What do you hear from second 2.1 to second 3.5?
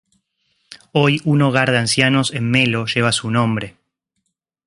en Melo lleva su